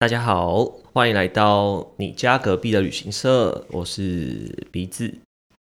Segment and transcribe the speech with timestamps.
[0.00, 5.12] 大家好，欢迎来到你家隔壁的旅行社，我是鼻子。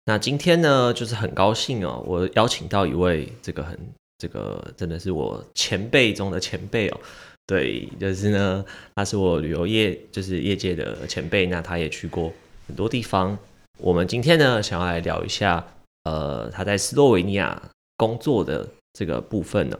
[0.05, 3.75] 那今天呢，就是很高兴哦，我邀请到一位这个很
[4.19, 6.99] 这个真的是我前辈中的前辈哦。
[7.47, 8.63] 对，就是呢，
[8.93, 12.31] 他是我旅游业就是业界的前辈，那他也去过
[12.67, 13.35] 很多地方。
[13.79, 15.65] 我们今天呢，想要来聊一下，
[16.03, 17.59] 呃，他在斯洛维尼亚
[17.97, 19.79] 工作的这个部分呢。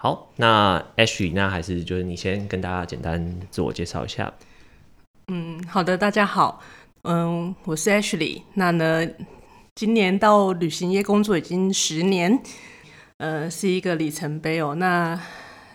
[0.00, 4.32] 好，那 Ashley，那还是就是你先跟大家简单自我介绍一下。
[5.26, 6.62] 嗯，好的，大家好，
[7.02, 8.42] 嗯，我是 Ashley。
[8.54, 9.04] 那呢，
[9.74, 12.40] 今年到旅行业工作已经十年，
[13.16, 14.76] 呃，是一个里程碑哦。
[14.76, 15.20] 那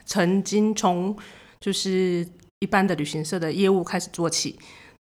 [0.06, 1.14] 曾经从
[1.60, 2.26] 就是
[2.60, 4.58] 一般的旅行社的业务开始做起，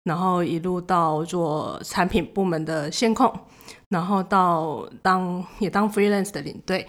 [0.06, 3.32] 然后一路到做产品部门的线控，
[3.90, 6.88] 然后到当也当 freelance 的领队。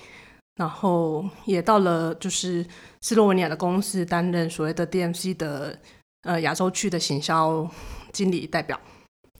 [0.56, 2.64] 然后也到了就是
[3.00, 5.78] 斯洛文尼亚的公司担任所谓的 DMC 的
[6.22, 7.66] 呃亚洲区的行销
[8.12, 8.78] 经理代表，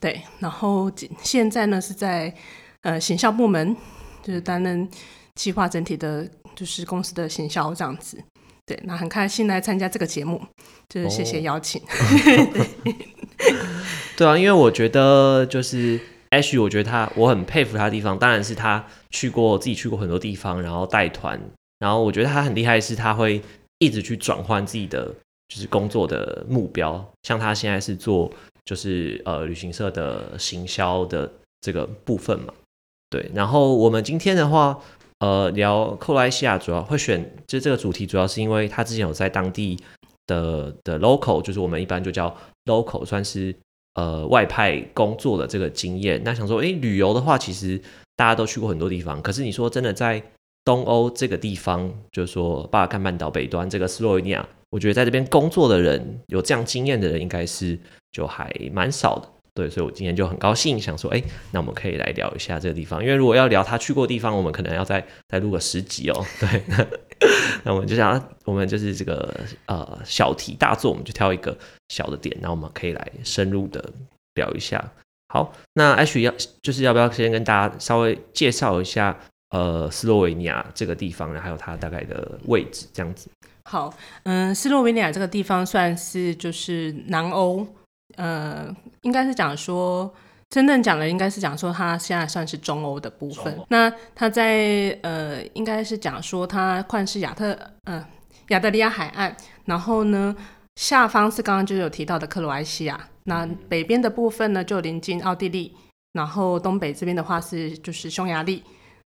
[0.01, 0.91] 对，然后
[1.23, 2.35] 现在呢是在
[2.81, 3.77] 呃行销部门，
[4.23, 4.89] 就是担任
[5.35, 8.17] 计划整体的，就是公司的行销这样子，
[8.65, 10.41] 对，那很开心来参加这个节目，
[10.89, 11.83] 就是谢谢邀请。
[14.17, 16.01] 对啊，因为我觉得就是。
[16.33, 21.39] H，我觉得他我很佩服他的地方，当然是他去过自己去过很多地方，然后带团，
[21.79, 23.43] 然后我觉得他很厉害，是他会
[23.79, 25.15] 一直去转换自己的
[25.49, 28.33] 就是工作的目标，像他现在是做
[28.65, 32.55] 就是呃旅行社的行销的这个部分嘛，
[33.11, 34.81] 对，然后我们今天的话，
[35.19, 39.79] 呃聊克罗埃西亚主要会选就这个主题，主要是因为他之前有在当地
[40.27, 43.55] 的的 local，就是我们一般就叫 local，算是。
[43.95, 47.79] 呃，外派工作的这个经验，那想说，哎，旅游的话，其实
[48.17, 49.21] 大家都去过很多地方。
[49.21, 50.23] 可是你说真的，在
[50.65, 57.79] 东欧这个地方，就是说巴尔干半岛北端这个斯洛文尼亚，我觉得在这边工作的人，有这样经验的人，应该是
[58.13, 59.29] 就还蛮少的。
[59.55, 63.03] 对，所以我今天就很高兴，想说，哎，那我们可以来聊一下这个地方。
[63.03, 66.25] 因为如果要聊他去过地方，我们可能要再再录个十集哦。
[66.41, 66.63] 对，
[67.65, 69.35] 那我们就想，我们就是这个
[69.67, 71.57] 呃小题大做，我们就挑一个
[71.89, 73.93] 小的点，那我们可以来深入的
[74.35, 74.93] 聊一下。
[75.29, 76.33] 好，那 H 要
[76.63, 79.19] 就是要不要先跟大家稍微介绍一下
[79.51, 83.31] 呃斯洛维尼亚这个地方，然后还有它大概的位置这样子。
[83.65, 83.95] 好，
[84.25, 87.67] 嗯，斯洛维尼亚这个地方算是就是南欧。
[88.17, 88.69] 呃，
[89.01, 90.13] 应该是讲说，
[90.53, 93.59] 真正讲的应该是讲说，它现在算是中欧的部分。
[93.71, 98.07] 那它在呃，应该是讲说，它算是亚特呃
[98.49, 100.37] 亚得里亚海岸，然后呢，
[100.77, 105.75] 下方是刚刚就有提到的克罗埃西亚，那北边的部分呢就临近奥地利，
[106.13, 108.63] 然后东北这边的话是就是匈牙利，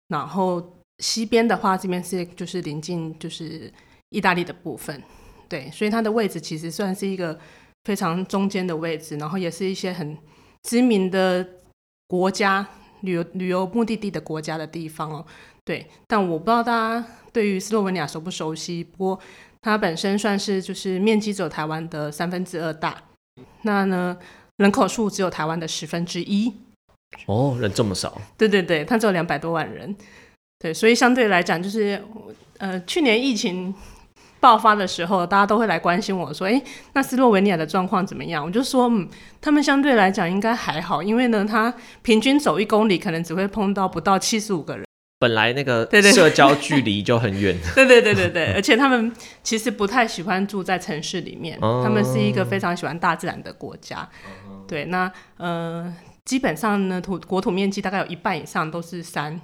[0.09, 0.63] 然后
[0.99, 3.73] 西边的话这边是就是临近就是
[4.11, 5.01] 意大利的部分。
[5.49, 7.39] 对，所以它的位置其实算是一个。
[7.85, 10.17] 非常中间的位置，然后也是一些很
[10.63, 11.47] 知名的
[12.07, 12.67] 国家
[13.01, 15.25] 旅游旅游目的地的国家的地方哦。
[15.63, 18.83] 对，但我不知道大家对于斯洛文尼亚熟不熟悉。
[18.83, 19.19] 不过
[19.61, 23.03] 它本身算是就是面积只有台湾的三分之二大，
[23.61, 24.17] 那呢
[24.57, 26.53] 人口数只有台湾的十分之一。
[27.27, 28.19] 哦，人这么少？
[28.37, 29.95] 对对对，它只有两百多万人。
[30.59, 32.03] 对，所以相对来讲，就是
[32.57, 33.73] 呃去年疫情。
[34.43, 36.61] 爆发的时候，大家都会来关心我说：“哎，
[36.91, 39.07] 那斯洛文尼亚的状况怎么样？”我就说：“嗯，
[39.39, 44.85] 他们相对来讲应该还好，因为呢，他平均走一公里可能只会碰到不到七十五个人。
[45.17, 47.57] 本来那个社交距离就很远。
[47.73, 49.09] 对对对对对，而且他们
[49.41, 54.05] 其实不太喜欢住在城市里面，他们是一个非常喜欢大自然的国家。
[54.67, 59.39] 对，那呃，基本上呢，土国土面积大概有一半以上都是山。”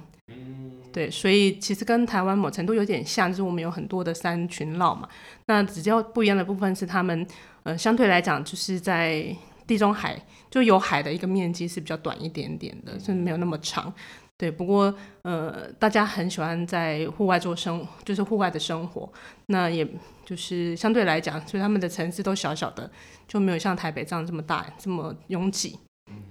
[0.92, 5.08] 对，所以其实跟台湾某程度有点像，就是我们有很多的山群绕嘛。
[5.46, 7.24] 那比较不一样的部分是，他们
[7.62, 9.24] 呃相对来讲，就是在
[9.68, 10.20] 地中海
[10.50, 13.92] 就有海的一个面积是比较短一点点的，甚至没有那么长。
[14.36, 19.08] 对，不过呃大家很喜欢在户外做生，就是户外的生活。
[19.46, 19.86] 那也
[20.24, 22.90] 就是相对来讲，所以他们的城市都小小的，
[23.28, 25.78] 就没有像台北这样这么大这么拥挤，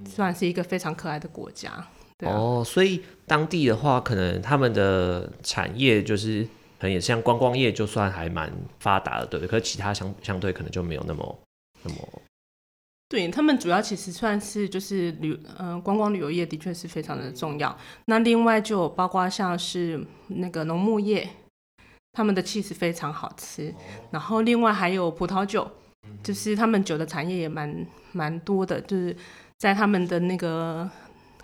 [0.06, 1.88] 算是一个非常可爱的国家。
[2.28, 6.44] 哦，所以当地的话，可能他们的产业就是
[6.78, 9.50] 可能也像观光业，就算还蛮发达的，对不对？
[9.50, 11.40] 可是其他相相对可能就没有那么
[11.84, 11.98] 那么。
[13.08, 17.76] 对他们主要其实算是就是旅嗯观光旅游业的确是非常的重要。
[18.06, 21.28] 那另外就包括像是那个农牧业，
[22.12, 23.74] 他们的气势非常好吃。
[24.12, 25.72] 然后另外还有葡萄酒，
[26.22, 29.16] 就是他们酒的产业也蛮蛮多的，就是
[29.58, 30.90] 在他们的那个。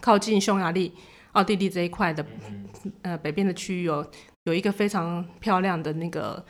[0.05, 0.93] 靠近匈牙利、
[1.31, 2.23] 奥地利这一块的，
[3.01, 4.05] 呃，北边的区域有
[4.43, 6.45] 有一个非常漂亮的那个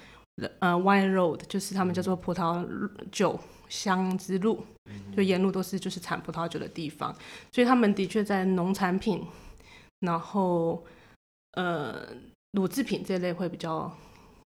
[0.59, 2.67] 呃 wine road，就是他们叫做葡萄
[3.13, 4.61] 酒香之路，
[5.15, 7.15] 就沿路都是就是产葡萄酒的地方，
[7.53, 9.25] 所以他们的确在农产品，
[10.01, 10.83] 然后
[11.53, 12.05] 呃
[12.51, 13.89] 乳制品这类会比较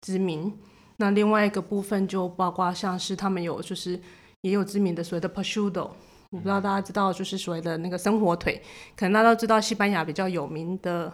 [0.02, 0.56] 知名。
[0.98, 4.00] 那另外一个部分就包括像是他们有就是
[4.42, 5.90] 也有知名的所谓的 prosciutto，
[6.32, 8.62] 我不知道大家知道就是所谓的那个生火腿，
[8.96, 11.12] 可能大家都知道西班牙比较有名的。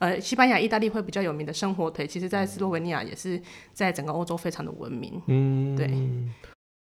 [0.00, 3.40] 呃，西班牙、意大利会比较有名的生火腿，其实，在斯洛文尼亚也是
[3.72, 5.22] 在整个欧洲非常的闻名。
[5.28, 5.86] 嗯，对，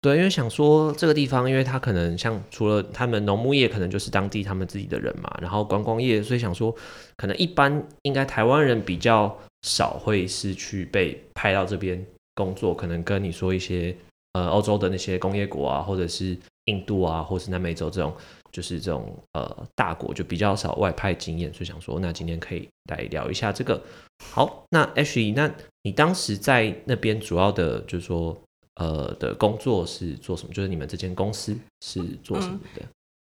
[0.00, 6.74] 对，因为想说这个地方，因为它可能像除了他们农牧业，可能就是当地他们自己的人嘛，然后观光业，所以想说，
[7.16, 12.02] 可能一般应该台湾人比较少会是去被派到这边
[12.36, 13.94] 工作，可能跟你说一些
[14.34, 18.14] 呃欧洲的那些工业国啊，或者是印度啊，或是南美洲这种。
[18.52, 23.82] 就是这种呃大国就比较少外派经验，所以想说那今天可以来聊一下这个。
[24.30, 25.50] 好，那 H E，那
[25.84, 28.38] 你当时在那边主要的，就是说
[28.74, 30.52] 呃的工作是做什么？
[30.52, 32.82] 就是你们这间公司是做什么的？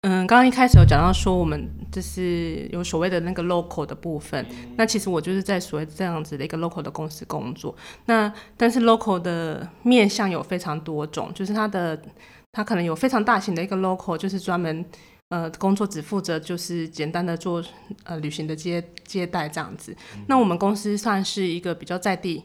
[0.01, 4.43] 嗯，刚刚一开始有讲到说我们就是有所谓的那个 local 的部分，
[4.75, 7.75] 那其实我就是在所谓这样子的一个 local 的公司工作。
[8.05, 12.01] 那但是 local 的面向有非常多种，就是它的
[12.51, 14.85] 它可能有非常大型的一个 local，就是专门。
[15.29, 17.63] 呃，工作只负责就是简单的做
[18.03, 19.95] 呃旅行的接接待这样子。
[20.27, 22.43] 那我们公司算是一个比较在地，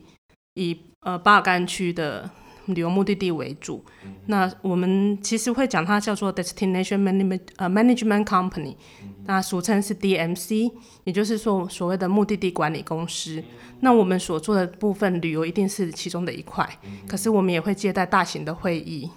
[0.55, 2.31] 以呃巴尔干区的
[2.67, 3.85] 旅游目的地为主。
[4.26, 8.76] 那我们其实会讲它叫做 Destination Management 呃 Management Company，
[9.25, 10.70] 那俗称是 DMC，
[11.03, 13.43] 也就是说所谓的目的地管理公司。
[13.81, 19.11] 那我们所做的部分旅游一定是其中的一块，可是我们也会接待大型的会议，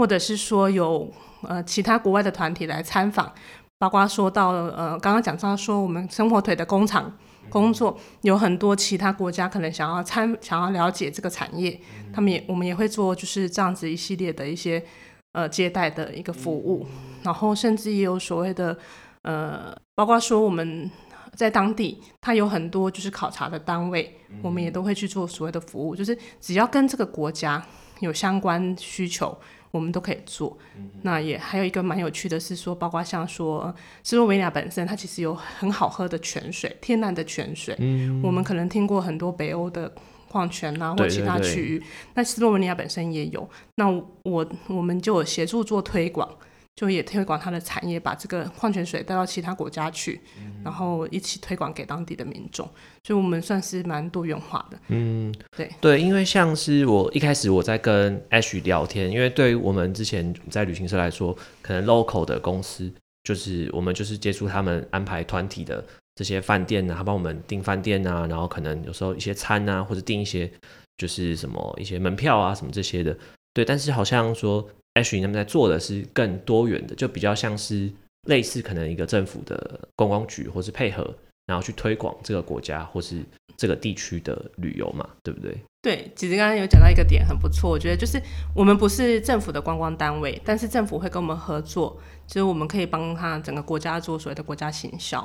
[0.00, 1.12] 或者是说有。
[1.42, 3.32] 呃，其他国外的团体来参访，
[3.78, 7.10] 包括说到呃，刚刚讲到说我们生火腿的工厂
[7.48, 11.80] 工作，有很多其他国家可能想要参想要了解这个产业，
[12.12, 14.84] 他们也我们也会做就是这样子一系列的一些
[15.32, 16.86] 呃接待的一个服务，
[17.22, 18.76] 然后甚至也有所谓的
[19.22, 20.90] 呃，包括说我们
[21.34, 27.64] 在当地，它有很多就是考察的单位，我们也都会去做所谓的服务，就是只要跟这个国家
[28.00, 29.34] 有相关需求。
[29.70, 30.56] 我们都可以做，
[31.02, 37.76] 那也还有一个蛮有趣的是说，包括像说斯洛维尼亚本身，它其实有很好喝的泉水，天然的泉水。
[37.78, 39.92] 嗯，我们可能听过很多北欧的
[40.28, 41.82] 矿泉啊，或其他区域，
[42.14, 43.48] 那斯洛文尼亚本身也有。
[43.76, 43.88] 那
[44.22, 46.28] 我我们就协助做推广。
[46.76, 50.18] 就也推广它的产业，把这个矿泉水带到其他国家去，
[50.64, 52.66] 然后一起推广给当地的民众。
[53.04, 54.78] 所以，我们算是蛮多元化的。
[54.88, 62.90] 嗯，对对，因为像是我一开始我在跟 Ash 聊天，因为对于我们之前在旅行社来说，可能 local 的公司
[63.24, 65.84] 就是我们就是接触他们安排团体的
[66.14, 70.50] 这些饭店啊，他帮我们订饭店啊，然后可能有时候一些餐啊，或者订一些
[70.96, 73.14] 就是什么一些门票啊什么这些的。
[73.52, 74.66] 对，但是好像说。
[74.94, 77.90] H 他们在做的是更多元的，就比较像是
[78.28, 81.14] 类似可能一个政府的观光局，或是配合，
[81.46, 83.22] 然后去推广这个国家或是
[83.56, 85.56] 这个地区的旅游嘛，对不对？
[85.82, 88.20] 对，其实刚刚有讲到一个点很不错，我觉得就是
[88.54, 91.98] 我们不是政府的观光单位，但是政府会跟我们合作，
[92.30, 95.20] 就是我们可以帮他整个国家做所谓的国家行销。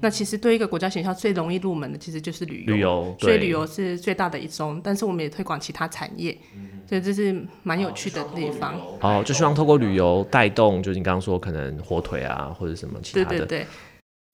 [0.00, 4.80] 那其实对一个国家行销最容易入门的，其实就是旅游，旅游，所以旅游是最大的一宗。
[4.82, 6.36] 但是我们也推广其他产业，
[6.88, 8.74] 所以这是蛮有趣的地方。
[9.00, 13.38] 哦，就希望透过旅游带动，就是你刚刚说可能火腿啊，或者什么其他的。
[13.38, 13.46] 对对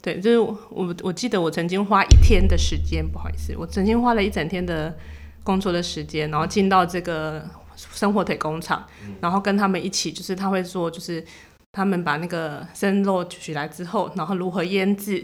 [0.02, 4.96] 对，对，就是我我记得我曾经花一天的时间，不好意思，我曾经花了一整天的。
[5.46, 7.40] 工作的时间，然后进到这个
[7.76, 8.84] 生火腿工厂，
[9.20, 11.24] 然后跟他们一起，就是他会做，就是
[11.76, 15.22] 他们把那个生肉取来之后，然后如何腌制，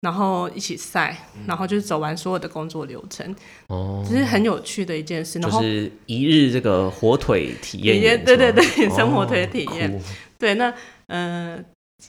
[0.00, 1.16] 然后一起晒，
[1.46, 3.34] 然后就是走完所有的工作流程，
[3.68, 5.38] 哦，这是很有趣的一件事。
[5.38, 10.02] 就是一日这个火腿体验，对对对，生火腿体验，
[10.38, 10.74] 对，那
[11.06, 11.64] 嗯。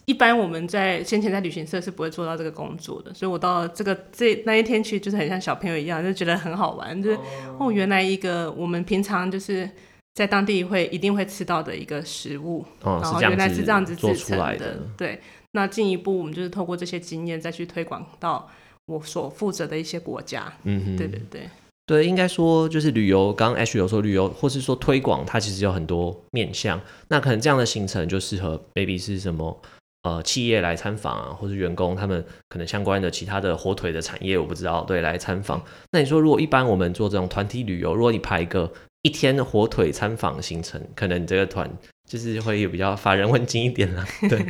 [0.05, 6.99] 一般我们在先前在旅行社是不会做到这个工作的，所以我到这个这那一天去，就是很像小朋友一样，就觉得很好玩。
[6.99, 7.19] 就是
[7.59, 9.69] 哦，原来一个我们平常就是
[10.13, 14.77] 在当地会一定会吃到的一个食物，然后原来是这样子做出来的。
[14.97, 15.19] 对，
[15.51, 18.49] 那进一步我们就是透过这些经验再去推广到
[18.85, 20.53] 我所负责的一些国家。
[20.63, 21.49] 嗯哼，对对对
[21.85, 26.79] 对，应该说就是旅游，刚刚 H 有说旅游，或是说推广，它其实有很多面向。
[27.09, 29.61] 那可能这样的行程就适合 baby 是什么？
[30.03, 35.63] 呃，企业来参访啊，或是员工他们可能相关的其他的火腿的产业，我不知道，对，来参访。
[35.91, 38.69] 那你说，如果一般我们做这种团体旅游，如果你排一个
[39.03, 41.69] 一天的火腿参访行程，可能你这个团
[42.09, 44.45] 就是会有比较发人问津一点了， 对，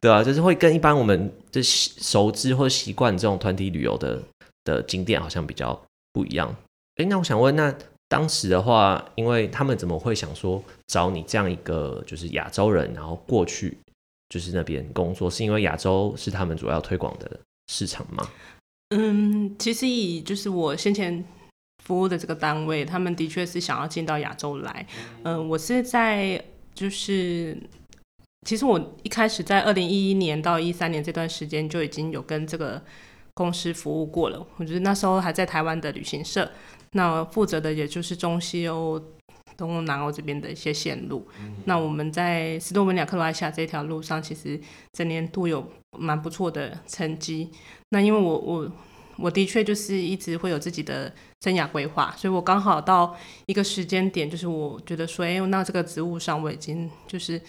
[0.00, 4.22] 对啊，就是会跟一般我们就熟知或习惯这种团体旅游的
[4.64, 5.80] 的景点好像比较
[6.12, 6.54] 不一样。
[6.96, 7.74] 哎，那我想问，那
[8.08, 13.78] 当时的话，因为他们怎么会想说找你这样一个就是亚洲人，然后过去
[14.28, 18.28] 就是那边工作，是因为亚洲是他们主要推广的市场吗？
[18.90, 21.24] 嗯，其实以就是我先前
[21.82, 24.86] 服务的这个单位，他们的确是想要进到亚洲来。
[25.24, 26.42] 嗯，我是在
[26.74, 27.56] 就是，
[28.46, 32.80] 其实我一开始在二零一一年到一三年这段时间就已经有跟这个
[33.34, 34.46] 公司服务过了。
[34.56, 36.50] 我觉得那时候还在台湾的旅行社，
[36.92, 39.00] 那负责的也就是中西欧、
[39.56, 41.26] 东欧、南欧这边的一些线路。
[41.64, 44.58] 那我们在斯洛文尼亚、克罗埃西亚这条路上，其实
[44.92, 45.66] 整年度有
[45.98, 47.50] 蛮不错的成绩。
[47.90, 48.70] 那因为我我
[49.20, 51.12] 我的确就是一直会有自己的
[51.42, 57.40] 生涯规划，所以我刚好到一个时间点，就是我觉得说，哎、那这个职务上我已经就是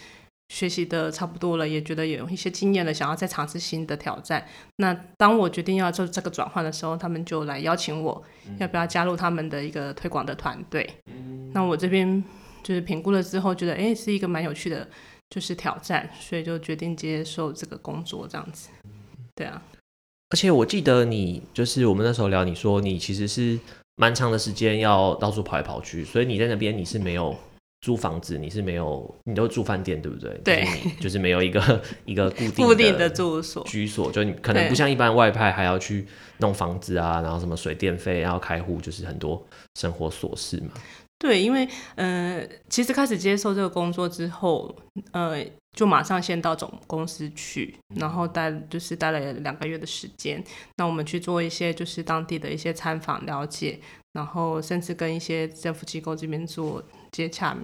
[0.49, 4.45] 学习的差不多了，也觉得有一些经验了，想要再尝试新的挑战。
[4.77, 8.21] 那当我决定要做这个转换的时候，他们就来邀请我，
[8.59, 10.89] 要不要加入他们的一个推广的团队。
[11.53, 12.21] 那我这边
[12.61, 14.87] 就是评估了之后，觉得哎、诶是一个蛮有趣的，
[15.29, 18.69] 就是挑战，所以就决定接受这个工作这样子。
[19.33, 19.61] 对啊，
[20.31, 23.59] 而且我记得你就是我们那时候聊，你说你其实是
[23.97, 27.35] 蛮长的时间要到处跑来跑去，所以你在那边你是没有
[27.81, 30.39] 租房子，你是没有，你都住饭店对不对？
[30.43, 33.63] 对就是，就是没有一个一个固定 固定的住所。
[33.65, 36.07] 居所，就你可能不像一般外派还要去
[36.37, 39.45] 弄房子啊，然后什么水电费，然后开户，就是很多
[39.75, 40.71] 生活琐事嘛。
[41.19, 44.75] 对，因为呃，其实开始接受这个工作之后，
[45.11, 45.37] 呃，
[45.77, 50.43] 就马上先到总公司去，然后待就是待了两个月的时间。
[50.77, 53.79] 那我们去做一些就是当地的一些参访了解，
[54.13, 57.55] 然后甚至跟一些政府机构这边做接洽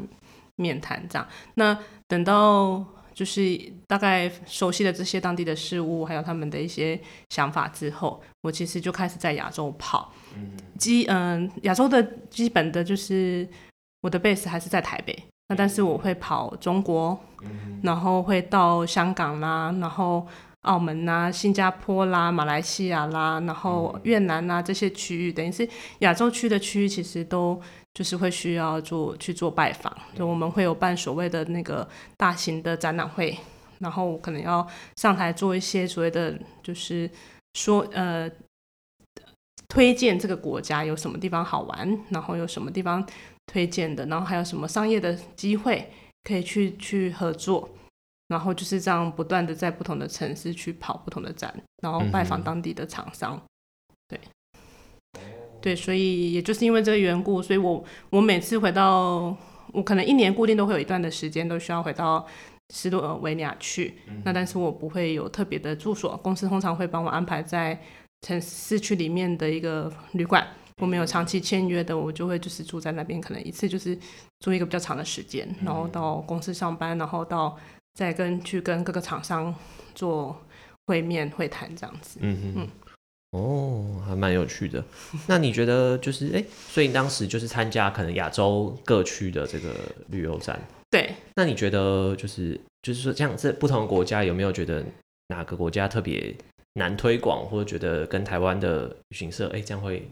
[0.56, 1.28] 面谈这样。
[1.56, 2.84] 那等到
[3.14, 7.00] 就是大概熟悉了这些当地的事物，还有他们的一些
[7.30, 10.14] 想法之后，我其实就开始在亚洲跑。
[10.78, 13.48] 基嗯，亚洲的基本的就是
[14.02, 15.14] 我的 base 还是在台北，
[15.50, 17.18] 那但是我会跑中国，
[17.82, 20.28] 然后会到香港啦，然后
[20.62, 25.68] 澳门啦、新加坡啦、马来西亚啦，然后越南啦这些区域，等于是
[26.00, 27.62] 亚洲区的区域，其实都
[27.94, 31.88] 就是会需要做去做拜访，就我们会有办所谓的那个
[32.18, 33.38] 大型的展览会，
[33.80, 37.10] 然后可能要上台做一些所谓的就是
[37.54, 38.30] 说呃
[39.70, 43.06] 推荐这个国家有什么地方好玩，然后有什么地方
[43.48, 45.90] 推荐的，然后还有什么商业的机会
[46.24, 47.68] 可以去去合作，
[48.28, 53.42] 然后就是这样不断的在不同的城市去跑不同的展，然后拜访当地的厂商，
[54.08, 54.20] 对。
[55.60, 59.36] 对，所以也就是因为这个缘故，所以我我每次回到，
[59.74, 62.26] 我可能一年固定都会有一段的时间都需要回到
[62.70, 67.82] 斯洛维尼亚去，那但是我不会有特别的住所，公司通常会帮我安排在
[68.22, 70.48] 城市区里面的一个旅馆。
[70.82, 73.98] 我们有长期签约的，我就会就是住在那边，可能一次就是
[74.40, 77.58] 住一个比较长的时间，然后到公司上班，然后到
[77.96, 79.54] 再跟去跟各个厂商
[79.96, 80.40] 做
[80.86, 82.20] 会面会谈这样子。
[82.22, 82.68] 嗯嗯，
[83.32, 84.84] 哦，还蛮有趣的。
[85.28, 89.74] 那你觉得就是哎、诶所以你当时就是参加可能亚洲各区的这个
[90.10, 90.60] 旅游展，
[90.92, 94.86] 对，那你觉得就是就是说，像这不同的国家有没有觉得
[95.30, 96.36] 哪个国家特别
[96.74, 100.08] 难推广，或者觉得跟台湾的旅行社，哎、这样会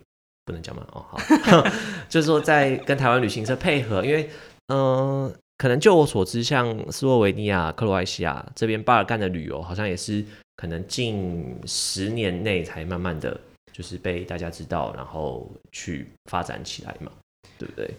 [0.46, 0.86] 不能讲嘛？
[0.92, 1.64] 哦，好，
[2.08, 4.30] 就是说在跟台湾旅行社配合，因为
[4.68, 10.24] 嗯、可能就我所知，像斯洛维尼亚、克罗埃西亚这边巴尔干的旅游，好像也是
[10.56, 13.40] 可能近十年内才慢慢的
[13.72, 17.12] 就是被大家知道，然后去发展起来嘛，
[17.58, 17.90] 对不对？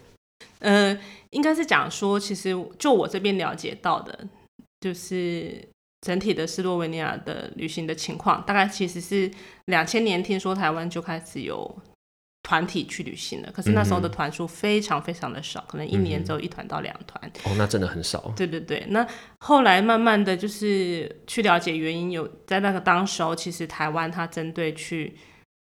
[0.60, 0.98] 呃，
[1.30, 4.26] 应该是讲说，其实就我这边了解到的，
[4.80, 5.66] 就是
[6.00, 9.30] 整体的斯洛维尼亚的旅行的情况，大概其实是
[9.66, 11.76] 两千年听说台湾就开始有
[12.46, 17.20] 团体去旅行了，可是那时候的团数非常非常的少，可能一年只有一团到两团。
[17.44, 18.32] 哦，那真的很少。
[18.36, 19.04] 对对对，那
[19.40, 25.16] 后来慢慢的就是去了解原因，有在那个当时候，其实台湾它针对去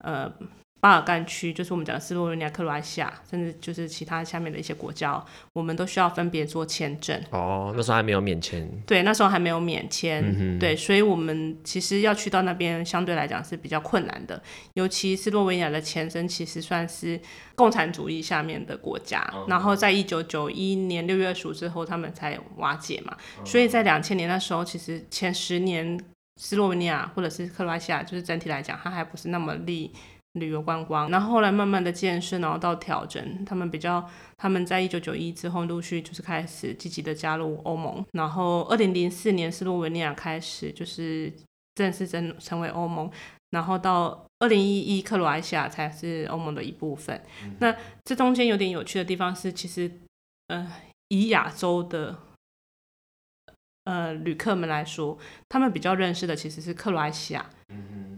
[0.05, 0.31] 呃
[0.79, 5.21] 巴尔干区，就是我们讲的斯洛文尼亚、克罗埃西亚，甚至就是其他下面的一些国家，
[5.53, 7.21] 我们都需要分别做签证。
[7.31, 8.71] 哦，那时候还没有免签。
[8.87, 14.41] 对，那时候还没有免签，嗯对，所以我们其实要去到那边，相对来讲是比较困难的。
[14.75, 17.19] 尤其斯洛文尼亚的前身其实算是
[17.55, 23.17] 共产主义下面的国家，然后在一九九一年六月二十五之后，他们才瓦解嘛。
[23.45, 25.99] 所以在两千年那时候，其实前十年
[26.37, 29.91] 斯洛文尼亚或者是克罗埃西亚，就是整体来讲，它还不是那么利
[30.37, 31.11] 旅游观光。
[31.11, 38.05] 然后后来慢慢的建设，然后到调整，他们比较，他们在一九九一之后陆续就是开始积极的加入欧盟。
[38.13, 41.33] 然后二零零四年斯洛文尼亚开始就是
[41.75, 43.11] 正式成成为欧盟。
[43.51, 47.23] 然后到二零一一克罗埃西亚才是欧盟的一部分。
[47.61, 47.75] 那
[48.05, 49.91] 这中间有点有趣的地方是，其实
[50.49, 50.71] 呃，
[51.09, 52.19] 以亚洲的
[53.85, 55.17] 呃旅客们来说，
[55.49, 57.49] 他们比较认识的其实是克罗埃西亚。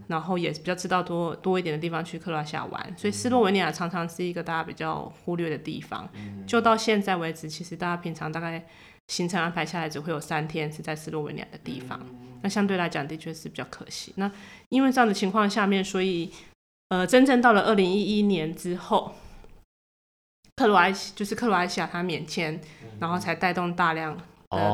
[0.09, 6.09] 然后也比较知道多多一点的地方去克罗西亚玩，所以斯洛文尼亚常常是一个大家比较忽略的地方。
[6.47, 8.65] 就到现在为止，其实大家平常大概
[9.07, 12.03] 行程安排下来只会有三天是在斯洛文尼亚的地方，
[12.41, 14.11] 那相对来讲的确是比较可惜。
[14.15, 14.31] 那
[14.69, 16.31] 因为这样的情况下面，所以
[16.89, 19.13] 呃，真正到了二零一一年之后，
[20.55, 22.59] 克罗埃西就是克罗埃西亚它免签，
[22.99, 24.23] 然后才带动大量的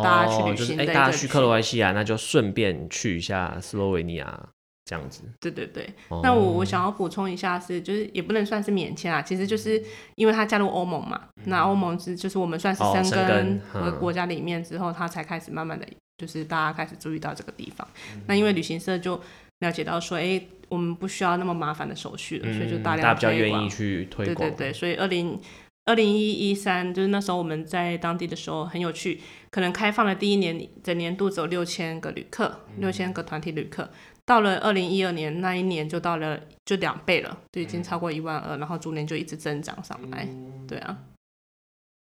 [0.01, 0.79] 大家去旅行。
[0.79, 4.49] 哎，大家去克罗埃西亚，那就顺便去一下斯洛文尼亚。
[4.85, 5.89] 这样子，对对对。
[6.21, 11.19] 那我我想要补充一下是，就是也不能算是免签啊，其实就是因为它加入欧盟嘛。
[11.45, 15.85] 那欧盟是就是我们算是生根和国家里面之后，它才开始慢慢的
[16.19, 17.87] 就是大家开始注意到这个地方。
[18.27, 19.19] 那因为旅行社就
[19.59, 20.39] 了解到说，哎，
[20.69, 24.35] 我们不需要那么麻烦的手续了，所以就大量比较愿意去推广。
[24.35, 25.39] 对对对，所以二零
[25.85, 33.89] 二零一一三就是那时候我们在当地的时候很有趣，可能开放的第一年整年度只有六千个旅客，六千个团体旅客。
[34.25, 40.27] 到了二零一二年那一年，就到了就两倍了，就已经超过一万二，然后逐年就一直增长上来。
[40.67, 40.97] 对啊，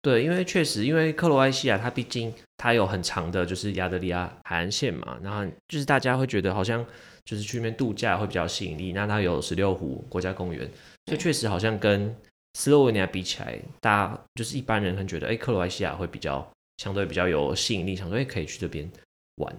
[0.03, 6.85] 对，因为确实，因为克罗埃西亚它毕竟它有很长的，就是亚得里亚海岸线嘛，然后就是大家会觉得好像
[7.25, 8.93] 就是去那边度假会比较吸引力。
[8.93, 10.69] 那它有十六湖国家公园，
[11.07, 12.15] 所以确实好像跟
[12.55, 16.49] 斯洛文尼亚比起来，大家就是一般人可能觉得，哎，克罗埃西亚会比较
[16.79, 18.89] 相对比较有吸引力，想说哎可以去这边
[19.37, 19.57] 玩。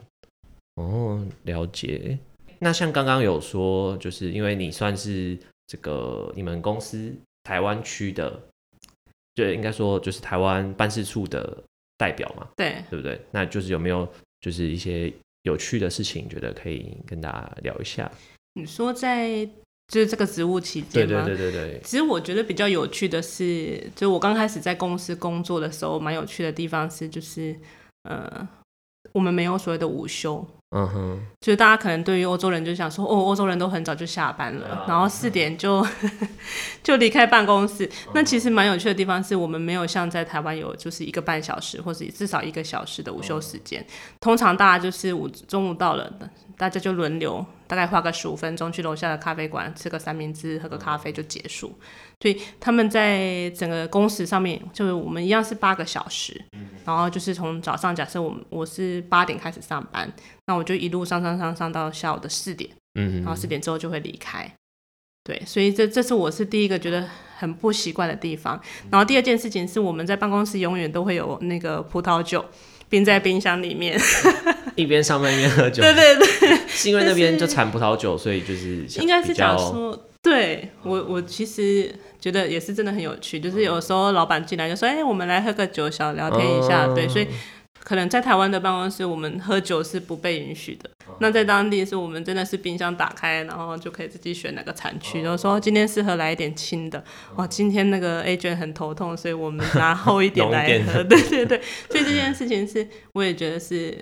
[0.75, 2.17] 哦，了解。
[2.63, 8.41] 那像刚刚有说，就是因为你算是这个你们公司台湾区的，
[9.35, 11.61] 就应该说就是台湾办事处的
[11.97, 13.19] 代表嘛，对，对不对？
[13.31, 14.07] 那就是有没有
[14.39, 18.09] 就是一些有趣的事情，觉得可以跟大家聊一下？
[18.53, 19.45] 你说在
[19.89, 21.25] 就是这个职务期间吗？
[21.25, 21.81] 对对对对对。
[21.83, 27.53] 其实我觉得比较有趣的是，就我刚开始在公司工作的时候，蛮有趣的地方是，就是
[28.03, 28.47] 呃，
[29.11, 30.47] 我们没有所谓的午休。
[30.75, 35.85] 嗯哼，就是大家可能对于欧洲人就想说，哦，欧洲人都很早就下班了，然后四点就
[36.81, 37.87] 就离开办公室。
[38.13, 43.85] 那其实蛮有趣的地方是我们没有像在台湾有就是一个半小时或者至少一个小时的午休时间。
[44.19, 46.11] 通常大家就是午中午到了，
[46.57, 51.75] 大家就轮流，大概花个十五分钟去楼下的咖啡馆吃个三明治，喝个咖啡就结束。
[52.21, 56.39] 所以他们在整个工时上面，就是我们一样是八个小时，
[56.85, 60.07] 然后就是从早上，假设我我是八点开始上班，
[60.45, 64.47] 那我就一路上上上上到下午的四点，嗯，然后四点之后就会离开。
[65.23, 68.61] 对，所以这这是我是第一个觉得很不习惯的地方。
[68.91, 72.45] 然后第二件事情是我们在办公室永远都会有那个葡萄酒
[72.89, 73.97] 冰在冰箱里面，
[74.77, 75.81] 一边上班一边喝酒。
[75.81, 80.07] 对对对，是因为那边就产葡萄酒，所以就是应该是讲说。
[80.23, 87.27] 对我，我其实觉得也是真的很有趣，就是有时候老板进来就说：“哎，我们来喝个酒，小聊天一下。”对，所以
[87.83, 90.89] 可能在台湾的办公室，我们喝酒是不被允许的。
[91.19, 97.03] 那在当地是我们真的是冰箱打开，然后就可以自己选哪个产区，然后说今天适合来一点轻的。
[97.35, 101.03] 哇，今天那个 A 卷很头痛，所以我们拿厚一点来喝。
[101.03, 103.93] 对对对，所以这件事情是我也觉得是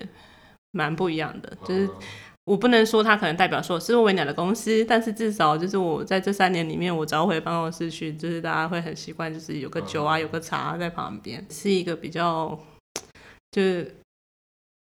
[0.72, 1.90] 蛮不一样的，就是。
[2.44, 12.60] 我不能说它可能代表说斯洛维尼亚的公司，但是至少就是我在这三年里面，我只要回办公室去，就是大家会很习惯，就是有个酒啊，有个茶在旁边，是一个比较
[13.52, 13.96] 就是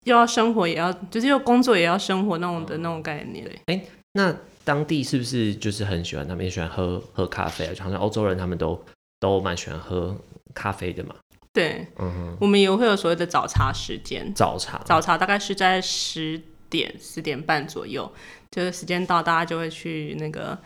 [0.07, 3.47] 又要生活也要，就是又工作也要生活那种的那种概念。
[3.67, 3.85] 哎，
[4.15, 4.35] 那
[4.65, 6.27] 当地是不是就是很喜欢？
[6.27, 7.75] 他们也喜欢喝喝咖啡啊？
[7.79, 8.83] 好像欧洲人他们都
[9.21, 10.17] 都蛮喜欢喝
[10.55, 11.15] 咖啡的嘛。
[11.55, 14.31] 对，嗯，我们也会有所谓的早茶时间。
[14.35, 16.39] 早茶，早茶大概是在十。
[16.71, 18.11] 点十点半左右，
[18.51, 20.59] 就是时间到，大家就会去那个，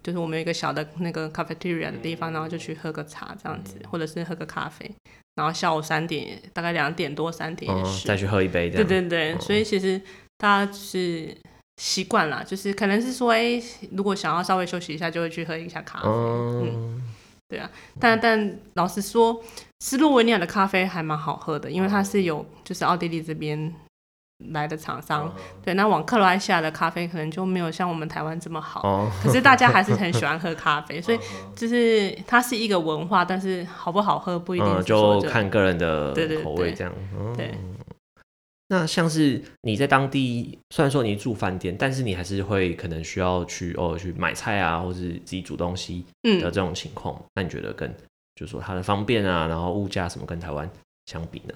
[0.00, 4.88] 就是我们有一个小的那个 cafeteria 的地方，然后就去喝个茶这样子，或者是喝个咖啡，
[5.34, 7.68] 然后下午三点，大概两点多三点
[8.04, 8.70] 再去喝一杯。
[8.70, 10.00] 对对对，所以其实
[10.38, 11.36] 大家是
[11.78, 16.06] 习惯了，就是可能是说，哎，如果想要稍微休息一下，就会去喝一下咖啡。
[16.06, 17.02] 嗯，
[17.48, 19.40] 对啊，但但老实说，
[19.80, 23.74] 斯洛文尼亚的咖啡还蛮好喝的，因为它是有就是奥地利这边。
[24.52, 31.18] 来的厂商，对，那往克罗埃西亚的咖啡可能就没有像我们台湾这么好，可是大家还是很喜欢喝咖啡， 所以
[31.54, 36.92] 就是它是一个文化，但是好不好喝不一定，就看个人的口味这样。
[37.34, 37.54] 对，
[38.68, 47.88] 那像是你在当地，虽然说你住饭店，但是你还是会可能需要去偶尔去买菜啊，或是自己煮东西的这种情况，那你觉得跟
[48.34, 50.68] 就是说它的方便啊，然后物价什么跟台湾
[51.06, 51.54] 相比呢？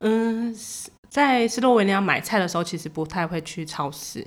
[0.00, 0.54] 嗯。
[1.14, 4.26] 在斯洛文尼亚买菜的时候，其实不太会去超市，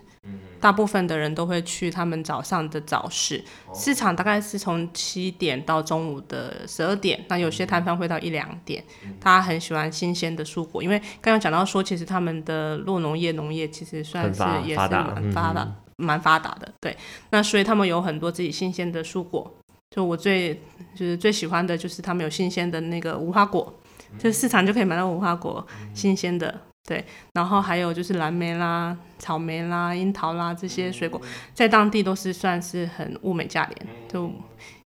[0.57, 8.81] 大部分的人都会去他们早上的早市，市场大概是从七点到中午的十二点，那有些摊贩会到一两点。
[9.19, 14.89] 他很喜欢新鲜的蔬果，因为刚刚讲到说，其实他们的洛农业农业其实算是也是蛮
[15.33, 16.95] 发达、蛮发达的，对。
[17.31, 19.53] 那所以他们有很多自己新鲜的蔬果，
[19.93, 20.53] 就我最
[20.95, 23.77] 就是最喜欢的就是他们有新鲜的那个无花果，
[24.17, 26.61] 就市场就可以买到无花果，新鲜的。
[26.87, 31.21] 对，然后还有就是蓝莓啦、草莓啦、樱桃啦这些水果，
[31.53, 33.87] 在当地都是算是很物美价廉。
[34.07, 34.31] 就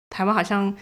[0.09, 0.73] 台湾好像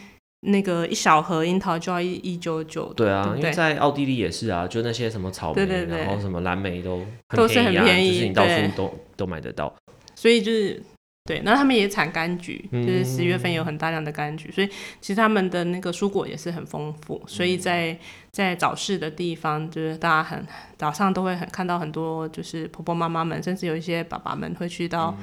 [0.40, 2.92] 那个一小盒樱桃就要一一九九。
[2.92, 7.00] 对啊，因为在奥地利也是啊，就那些什么草莓，然后什么蓝莓都
[7.31, 9.74] 都是很便宜，就是你到处都都买得到。
[10.14, 10.83] 所以就是。
[11.27, 14.69] 对，那他们也产柑橘，就是十月份有很大量的柑橘，所以
[15.01, 17.99] 其实他们的那个蔬果也是很丰富，所以在
[18.31, 20.47] 在早市的地方，就是大家很
[20.79, 25.15] 早上都会很看到很多，就是婆婆妈妈们，甚至有一些爸爸们会去到。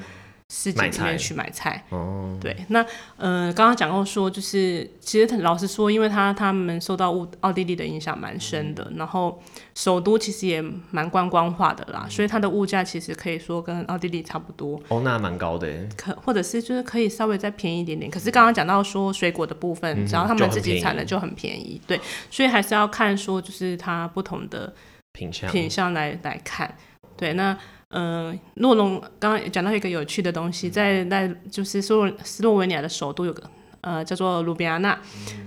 [0.52, 2.84] 市集里面去买菜，哦，对，那
[3.16, 9.42] 呃，刚刚讲过说，就是其实老实说，因为他他们受到奥奥地利的影响蛮深的，然后
[9.74, 14.80] 首都其实也蛮观光化的啦，所以它的物价其实可以说跟奥地利差不多。
[14.88, 18.10] 哦，那蛮高的，可或者是就是可以稍微再便宜一点点。
[18.10, 21.98] 可是刚刚讲到说水果的部分，只要他们自己产的就很便宜，对，
[22.30, 24.72] 所以还是要看说就是它不同的
[25.12, 26.76] 品相品相来来看，
[27.16, 27.58] 对，那。
[27.96, 33.42] 嗯，洛龙刚刚讲到一个有趣的东西，在在就是斯洛斯洛文尼亚的首都有个
[33.82, 34.98] 呃叫做卢比亚纳，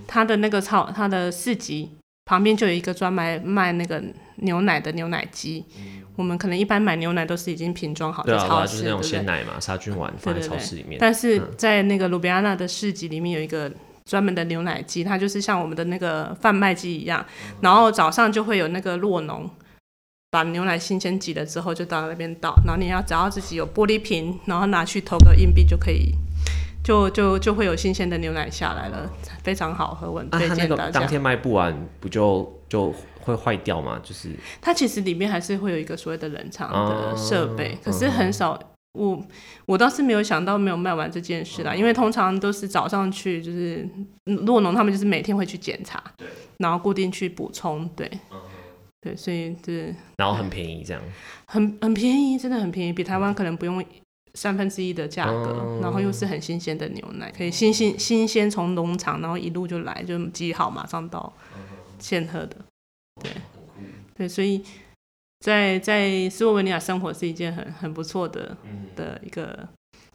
[0.07, 1.91] 它的那个超它的市集
[2.23, 4.01] 旁边就有一个专门卖那个
[4.37, 5.65] 牛奶的牛奶机。
[6.15, 10.97] 我们可能一般买牛奶都是已经瓶装好的超市，就是那种鲜奶嘛，杀菌完放在超市里面。
[10.99, 13.69] 但是在那个卢比亚纳的市集里面有一个
[14.05, 17.23] 专门的牛奶机，它就是像我们的那个贩卖机一样，
[17.59, 19.47] 然后早上就会有那个洛农。
[20.29, 26.13] 把牛奶新鲜挤了之后，就到那边倒，然后你要只要自己有玻璃瓶，然后拿去投个硬币就可以，
[26.83, 29.09] 就就就会有新鲜的牛奶下来了，
[29.43, 30.99] 非常好喝，我推荐大家。
[30.99, 33.99] 当天卖不完，不就就会坏掉吗？
[34.03, 34.29] 就是
[34.61, 38.59] 它其实里面还是会有一个所谓的冷藏的设备，可是很少。
[38.93, 39.21] 我
[39.67, 43.87] 我倒是没有想到没有卖完这件事啦，因为通常都是早上去，就是
[44.23, 48.09] 洛农他们就是每天会去检查，对，然后固定去补充，对。
[49.07, 51.01] 对，所以对，然后很便宜，这样，
[51.47, 53.83] 很很便宜，真的很便宜，比台湾可能不用
[54.33, 61.31] 三分之一的价格，然后又是很新鲜的牛奶，可以新新新鲜从农场，然后一路就来，就挤好马上到
[61.99, 62.57] 现喝的，
[63.21, 63.31] 对，
[64.15, 64.61] 对，所以
[65.39, 68.57] 在在斯洛文尼亚生活是一件很很不错的
[68.95, 69.67] 的一个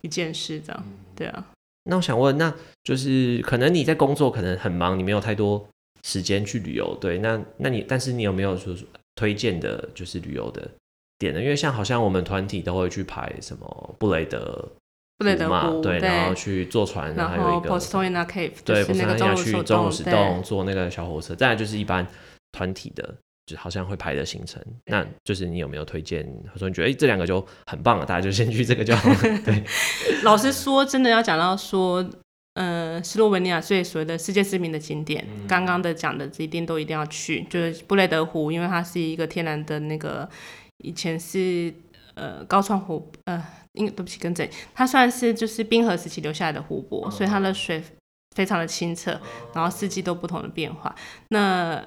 [0.03, 0.85] 一件事，这样，
[1.17, 1.47] 对啊。
[1.85, 5.67] 那我想问，那就是可能你在工作可能很忙，你没有太多。
[6.03, 8.75] 时间去旅游，对，那那你，但是你有没有说
[9.15, 10.69] 推荐的，就是旅游的
[11.19, 11.41] 点呢？
[11.41, 14.69] 因为像好像我们团体都会去排什么布雷德
[15.19, 21.35] 布雷德嘛，对，然后去坐船，然后还有一个 Cave，对，那个要去中午石洞坐那个小火车。
[21.35, 22.05] 再来就是一般
[22.51, 23.15] 团体的，
[23.47, 24.61] 就好像会排的行程。
[24.87, 26.25] 那就是你有没有推荐？
[26.47, 29.17] 或者说你觉得哎，这两个就很棒了，大家就先去这个就好了。
[29.45, 29.63] 对，
[30.25, 32.05] 老实说，真的要讲到说。
[32.55, 40.29] 呃，斯洛文尼亚最所谓的世界知名的景点，刚刚的讲的一定都一定要去，就是布雷德湖，因为它是一个天然的那个，
[40.85, 41.73] 以前是
[42.15, 47.83] 呃高川湖，呃，应对不起，更正，它算是就是冰河时期留下来的湖泊，所以它的水
[48.37, 49.19] 非常的清澈，
[49.55, 50.95] 然后四季都不同的变化。
[51.29, 51.83] 那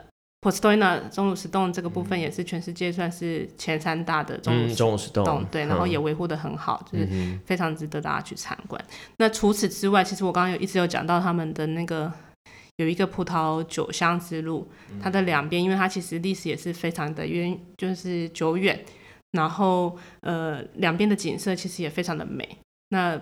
[0.45, 7.07] Postoina 钟乳石洞这个部分也是全世界算是前三大的钟乳石洞，对，然后也维护的很好，就是
[7.47, 8.79] 非常值得大家去参观。
[9.17, 12.13] 那除此之外，其实我刚刚有一直有讲到他们的那个
[12.75, 14.69] 有一个葡萄酒香之路，
[15.01, 18.85] 它的两边，因为它其实历史也是非常的远，就是久远，
[19.31, 22.47] 然后呃两边的景色其实也非常的美。
[22.89, 23.19] 那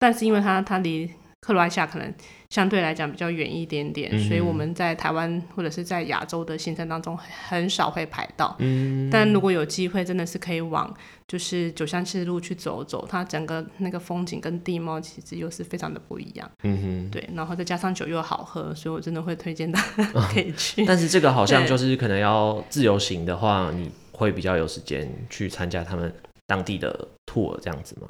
[0.00, 1.08] 但是因为它它离
[1.44, 2.14] 克罗埃西亚可能
[2.48, 8.56] 相对来讲比较远一点点，所以我们在台湾或者是在亚洲的行程当中很少会排到。
[8.60, 10.92] 嗯，但如果有机会，真的是可以往
[11.28, 16.50] 就是九香之路去走走，它整个那个风景跟地貌其实又是非常的不一样。
[16.62, 20.86] 嗯哼，对，然后再加上酒又好喝，所以我真的会推荐大家 可以去。
[20.86, 26.10] 但是这个好像就是可能要自由行的话，你会比较有时间去参加他们
[26.46, 28.08] 当地的 tour 这样子吗？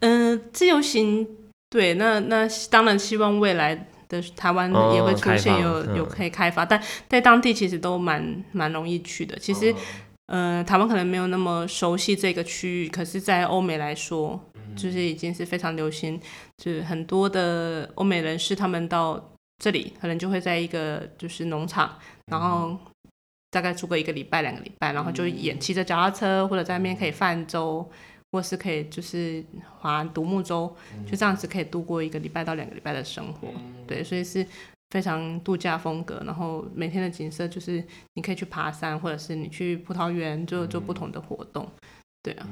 [0.00, 1.28] 嗯，自由行。
[1.70, 3.74] 对，那那当然希望未来
[4.08, 9.36] 的台湾也会出现有有可以开发，但在当地其实都蛮蛮容易去的。
[9.38, 9.74] 其实，
[10.26, 14.40] 呃，台湾可能没有那么熟悉这个区域，可是，在欧美来说，
[14.76, 16.20] 就是已经是非常流行，
[16.56, 22.76] 就是很多的欧美人士他们到这里，可能就会在一个就是农场，然后。
[23.48, 27.88] 大概住个一个礼拜、两个礼拜，然后就演骑着脚踏车，或者在那边可以泛舟，
[28.36, 29.42] 或是可以就是
[29.80, 30.70] 划独木舟，
[31.10, 33.48] 就这样子可以度过一个礼拜到两个礼拜的生活。
[33.86, 34.46] 对，所以是
[34.90, 36.22] 非常度假风格。
[36.26, 41.66] 然后每天的景色就是你可以去爬山，或者是你去葡萄园做做不同的活动。
[42.22, 42.46] 对啊，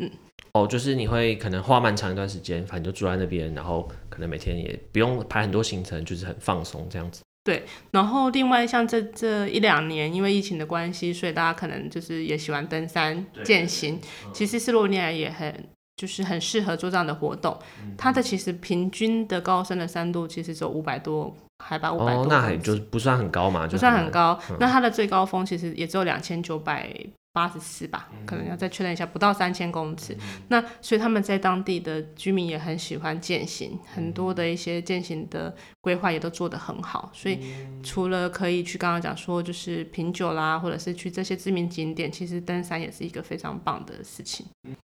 [0.00, 0.10] 嗯，
[0.54, 7.22] 哦，就是你会可能花蛮长一段时间，反正就住在那边，然后可能每天也不用排很多行程，就是很放松这样子。
[7.44, 14.00] 对，然后另外像这这一两年，因为疫情的关系，所以大家可能就是也喜欢登山、健行。
[14.32, 15.52] 其实斯洛文尼亚也很
[15.96, 17.58] 就是很适合做这样的活动。
[17.98, 24.38] 它的其实平均的高山的山度其实只有五百多，海拔五百多，那还就是不算很高嘛，就不算很高。
[24.60, 26.88] 那它的最高峰其实也只有两千九百。
[27.32, 30.14] 八十四吧，可能要再确认一下，不到三千公尺。
[30.48, 37.10] 那所以他们在当地的居民也很喜欢践行，很多的一些践行的规划也都做得很好。
[37.14, 37.38] 所以
[37.82, 44.44] 除了可以去刚刚讲说就是品酒啦，或者是去这些知名景点，其实登山也是一个非常棒的事情。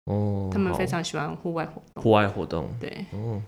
[0.05, 2.03] 哦，他们非常喜欢户外活动。
[2.03, 3.41] 户外活动，对，哦，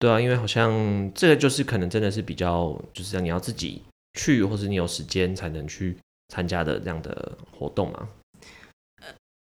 [0.00, 3.82] 对啊，因为好像这个就是可能真的是比较，就是你要自己
[4.18, 5.96] 去，或者你有时间才能去
[6.28, 8.08] 参加的这样的活动嘛。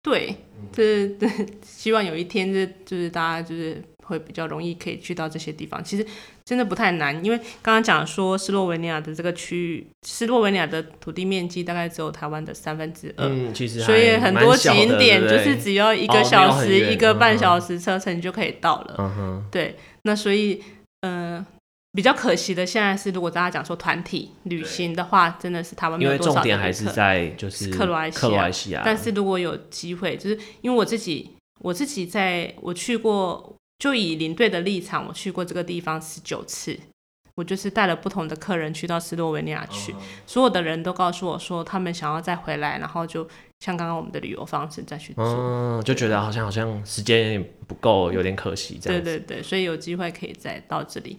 [0.02, 0.34] 对，
[0.72, 1.28] 这这
[1.64, 5.82] 希望有一天，这就是大家就是会比较容易可以去到这些地方。
[5.84, 6.04] 其实
[6.44, 18.96] 真的不太难，因为刚刚讲说斯洛文尼亚的这个区域，斯洛文尼亚的土地面积大概只有台湾的三分之二，嗯，其实所以很多景点就是只要一个小时、一个半小时车程就可以到了。
[18.98, 20.60] 嗯哼，对，那所以
[21.02, 21.46] 嗯。
[21.92, 26.30] 比较可惜的，现在是如果大家讲说团体旅行的话，真的是台湾没有多少。
[26.30, 28.10] 因为重点还是在就是克罗埃
[28.50, 28.82] 西亚。
[28.82, 36.78] 但是如果有机会，就是因为我自己，我自己在我去过，就以领队的立场，我去过这个地方十九次，
[37.34, 39.94] 我就是带了不同的客人去到斯洛维尼亚去，
[40.26, 43.28] 所有的人都告诉我说，他们想要再回来，然后就
[43.60, 49.04] 像刚刚我们的旅游方式再去做，嗯，就觉得好像好像时间有点不够，有点可惜这样。
[49.04, 51.18] 对对对，所以有机会可以再到这里。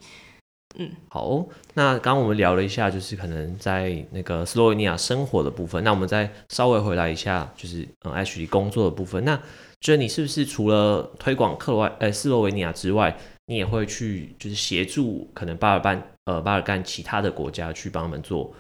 [0.76, 9.24] 嗯，好，那刚刚我们聊了一下，就是可能在那个斯洛文尼亚生活的部分，那我们再稍微回来一下，就是嗯，H 工作的部分。
[9.24, 9.40] 那
[9.82, 18.52] 觉得你是不是除了推广克罗埃呃斯洛维尼亚之外，你也会去就是协助可能巴尔干呃巴尔干其他的国家去帮他们做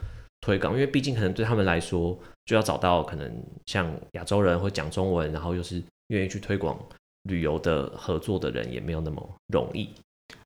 [0.42, 0.74] 推广？
[0.74, 6.78] 因为毕竟可能对他们来说，就要找到可能像亚洲人会讲中文，然后又是愿意去推广
[7.24, 9.90] 旅游的合作的人，也没有那么容易。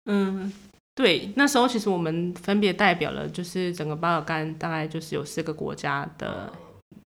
[0.06, 0.53] 嗯。
[0.97, 6.51] 对，那时候其实我们分别代表了，就是整个巴尔干大概就是有四个国家的，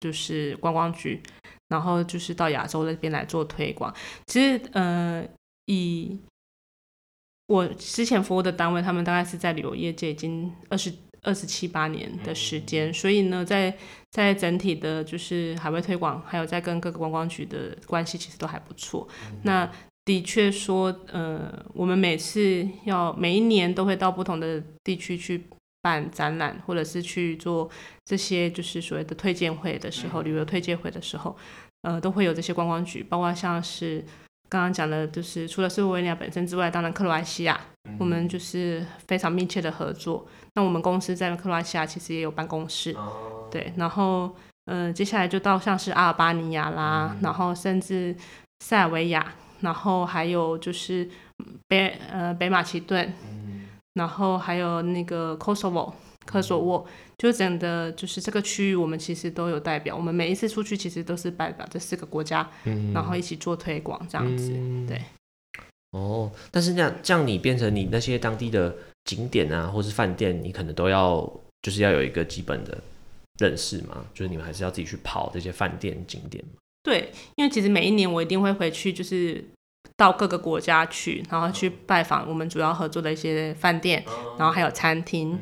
[0.00, 1.22] 就是观光局，
[1.68, 3.94] 然后就是到亚洲那边来做推广。
[4.26, 5.24] 其实，呃，
[5.66, 6.18] 以
[7.46, 13.72] 我之前服务的单位，他们大概是在旅游业界已经二十二十七八年的时间，所以呢，在
[14.10, 19.06] 在整体的，就是海外推广，还有在跟各个观光局的关系，其实都还不错。
[19.44, 19.70] 那
[20.08, 25.44] 的确说，呃，我们每次要每一年都会到不同的地区去
[25.82, 27.68] 办展览，或者是去做
[28.06, 31.36] 这些就是所谓的推荐会的时候，旅游推荐会的时候，
[31.82, 34.02] 呃，都会有这些观光局，包括像是
[34.48, 37.60] 刚刚讲的，就是除了斯洛文尼亚本身之外，当然克罗埃西亚，
[37.98, 40.26] 我们就是非常密切的合作。
[40.54, 42.96] 那我们公司在克罗埃西亚其实也有办公室，
[43.50, 48.16] 对，然后，嗯，接下来就到像是阿尔巴尼亚啦，然后甚至
[48.60, 49.34] 塞尔维亚。
[49.60, 51.08] 然后还有就是
[51.66, 53.12] 北呃北马其顿，
[53.94, 55.92] 然后还有那个 Kosovo
[56.24, 59.96] 科索沃，就整的就是这个区域，我们其实都有代表。
[59.96, 62.48] 我们每一次出去，其实都是代表这四个国家，
[62.92, 64.50] 然后一起做推广这样子。
[64.86, 65.00] 对。
[65.92, 71.20] 哦，但是这样这样，你变成你那些当地的景点啊，或是饭店，你可能都要
[71.62, 72.76] 就是要有一个基本的
[73.38, 76.44] 认识嘛，就是你们还是要自己去跑这些饭店景点
[76.82, 79.44] 对，因为其实每一年我一定会回去，就是
[79.96, 84.04] 到各个国家去，然后去拜访我们主要合作的一些饭店，
[84.38, 85.38] 然后还有餐厅。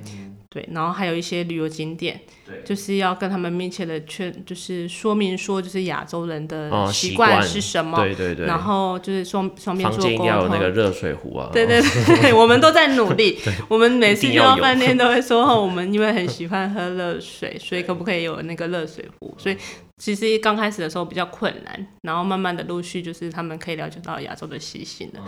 [0.56, 10.26] 对，然后还有一些旅游景点，对，就是要跟他们密切的劝，就是说明说，就是亚洲人的习惯是什么，对对对，然后就是双双边做沟通。
[10.26, 11.82] 要有那个热水壶啊，对对
[12.22, 13.38] 对， 我们都在努力。
[13.68, 19.34] 我们每次去到饭店都会说，我们因为很喜欢喝热水，所以可不可以有那个热水壶？
[19.36, 19.56] 所以
[19.98, 25.20] 其实刚开始的时候比较困难，然后慢慢的陆续就是他们可以了解到亚洲的习性了。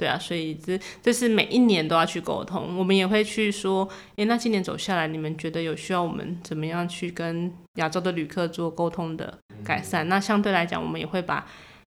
[0.00, 3.86] 对啊，所以这这是每一年都要去沟通，我们也会去说，
[4.16, 10.08] 诶，那今年走下来，你们觉得有需要我们怎么样去跟亚洲的旅客做沟通的改善？
[10.08, 11.46] 那相对来讲，我们也会把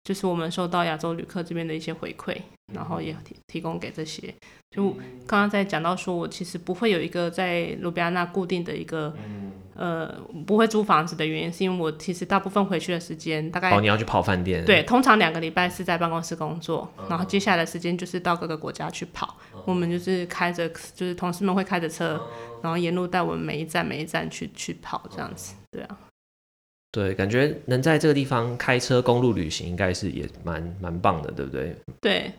[0.05, 2.35] 就是我们收到亚洲旅客这边的一些回馈，
[2.73, 4.35] 然后也提提供给这些。
[4.71, 4.89] 就
[5.27, 9.15] 刚刚在讲到说，我其实不会有一个在卢比安娜固定的一个
[9.79, 10.13] 呃
[10.45, 19.39] 不会租房子的原因，是因为我其实大部分回去的时间大概哦，你要去跑饭店，对，通常两个礼拜是在办公室工作，然后接下来的时间就是到各个国家去跑。
[19.65, 22.21] 我们就是开着，就是同事们会开着车，
[22.63, 25.55] 然后沿路带我们每一站每一站去去跑，这样子。
[25.71, 25.99] 对啊，
[26.91, 31.77] 对，感觉能在这个地方开车公路旅行，应该是也蛮蛮棒的，对不对？
[32.01, 32.33] 对，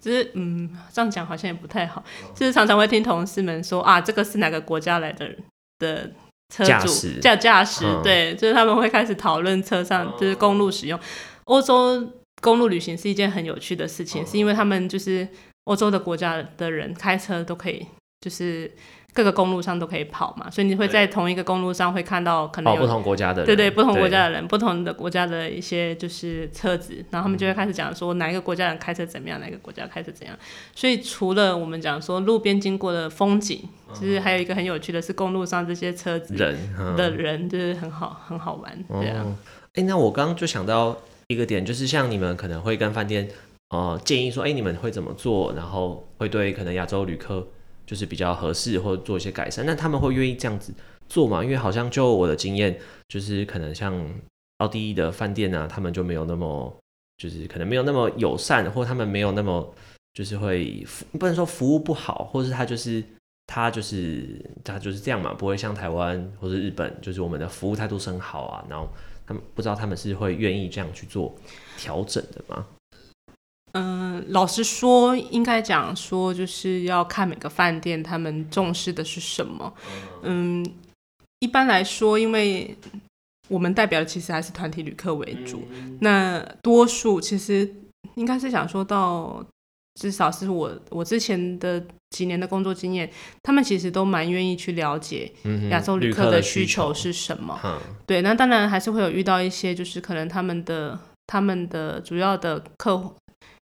[0.00, 5.30] 只是嗯，这样讲好像也不太好，就是常常会听同事们说啊，这个是哪个国家来的
[5.78, 6.10] 的
[6.54, 10.98] 车主驾驶驾驾驶，嗯对，就是他们会开始讨论车上就是公路使用。
[11.44, 15.26] 欧洲公路旅行是一件很有趣的事情，是因为他们就是
[15.64, 17.86] 欧洲的国家的人开车都可以，
[18.20, 18.70] 就是
[19.12, 30.36] 各个公路上都可以跑嘛，所以你会在同一个公路上会看到可能哦，有不同国家的人，对对，不同国家的人，不同的国家的一些就是车子，然后他们就会开始讲说哪一个国家人开车怎么样，哪一个国家开车怎样。
[30.74, 39.22] 所以除了我们讲说路边经过的风景，其实还有一个很有趣的是公路上这些车子人嗯的人，就是很好很好玩，对啊。
[39.24, 39.34] 哦，
[39.74, 40.96] 哎、那我刚刚就想到
[41.28, 43.28] 一个点，就是像你们可能会跟饭店
[43.70, 47.46] 呃建议说，哎、你们会怎么做，然后会对可能亚洲旅客
[47.86, 49.64] 就是比较合适，或者做一些改善。
[49.64, 50.74] 那他们会愿意这样子
[51.08, 51.42] 做吗？
[51.42, 53.94] 因为好像就我的经验，就是可能像
[54.58, 56.76] 奥地利的饭店啊，他们就没有那么
[57.16, 59.74] 就是可能没有那么友善，或他们没有那么
[60.12, 60.84] 就是会
[61.18, 63.02] 不能说服务不好，或是他就是。
[63.48, 68.88] 他就是他就是这样嘛，不会像台湾或者日本，就是我们的服务态度是很好啊，然后
[69.24, 71.32] 他们不知道他们是会愿意这样去做
[71.78, 72.66] 调整的吗？
[73.76, 79.72] 嗯，老实说，应该讲说，就是要看每个饭店他们重视的是什么。
[80.22, 80.66] 嗯，
[81.40, 82.76] 一般来说，因为
[83.48, 85.62] 我们代表的其实还是团体旅客为主，
[86.00, 87.70] 那多数其实
[88.14, 89.44] 应该是想说到，
[90.00, 93.08] 至少是我我之前的几年的工作经验，
[93.42, 95.30] 他们其实都蛮愿意去了解
[95.70, 97.60] 亚洲旅客客的需需求是什么。
[97.62, 103.14] 嗯对，那当然还是会有遇到一些，就是可能他们的他们的主要的客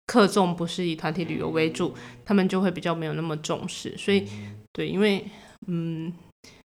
[0.06, 3.96] 户客重不是以团体旅游为主，他们就会比较没有那么重视。
[3.96, 4.26] 所以，
[4.72, 5.24] 对，因为
[5.68, 6.12] 嗯，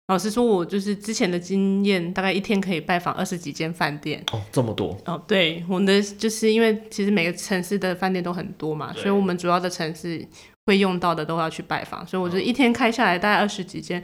[0.08, 4.24] 老实说，我就是之前的经验，大概一天可以拜访二十几间饭店。
[4.32, 10.26] 哦，这么多，哦，对，我们的就是因为其实每个城市的饭店都很多嘛，所以我们主要的城市
[10.66, 14.04] 会用到的都要去拜访，所以我就一天开下来大概二十几间，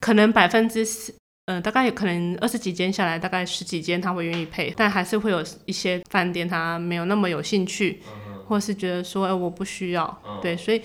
[0.00, 1.14] 可能百分之四。
[1.48, 8.00] 嗯、大概有可能二十几间下来，大概十几间他会愿意配，但还是会有一些饭店他没有那么有兴趣，
[8.46, 10.80] 或是觉得说，哎、我不需要，对，所以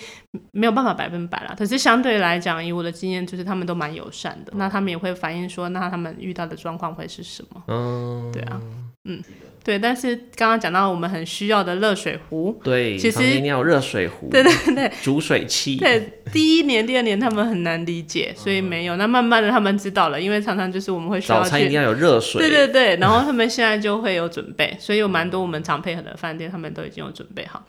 [0.52, 1.56] 没有办法百分百啦。
[1.58, 7.64] 可是相对来讲，以我的经验，就是他们都蛮友善的，那他们也会反映说，那他们遇到的状况会是什么？
[7.68, 8.60] 嗯，对啊，
[9.04, 9.20] 嗯，
[9.64, 18.96] 对，但是刚刚讲到我们很需要的热水壶，对，其实一定要有热水壶，对对对，煮水器，对，第一年、第二年他们很难理解，所以没有。
[18.98, 27.64] 那慢慢的他们知道了，因为常常就是我们会需要去，早餐一定要有热水，对对对，然后他们现在就会有准备，所以有蛮多我们常配合的饭店，他们都已经有准备好。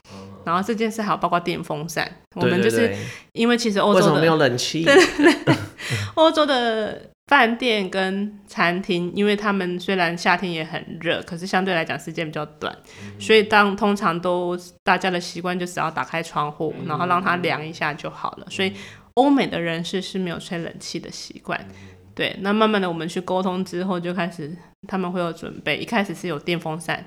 [0.45, 2.97] 然后这件事还有包括电风扇，我们就是对
[3.31, 4.83] 因为其实欧洲的为什么没有冷气？
[4.83, 4.95] 对
[6.15, 12.75] 欧洲的饭店跟餐厅，因为他们虽然夏天也很热，可是相对来讲时间比较短，
[13.17, 18.47] 所以当通常都大家的习惯就只要打开窗户，然后让它凉一下就好了。
[18.49, 18.73] 所以
[19.13, 21.59] 欧美的人士是没有吹冷气的习惯。
[22.13, 24.55] 对，那慢慢的我们去沟通之后，就开始
[24.87, 25.77] 他们会有准备。
[25.77, 27.03] 一开始是有电风扇，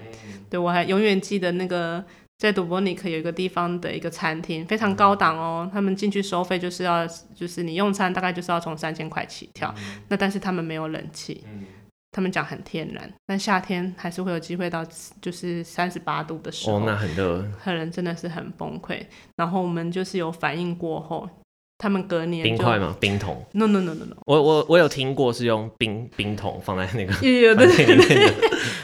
[0.50, 2.04] 对我还永远记得那个
[2.38, 5.68] 在杜博尼克有一个地方的一个餐厅，非常高档哦。
[5.72, 9.74] 他们进去收费就是要，就是你用餐大概就是要从三千块起跳。
[10.08, 11.42] 那但是他们没有冷气，
[12.12, 14.84] 他们讲很天然，但夏天还是会有机会到
[15.20, 19.02] 就是三十八度的时候，哦，那很热，客人真的是很崩溃。
[19.36, 21.28] 然后我们就是有反应过后，
[21.78, 22.96] 他们隔年冰块吗？
[22.98, 28.32] 冰桶，No no no no no，我我我有听过是用冰冰桶放在那个有有的饭店里面，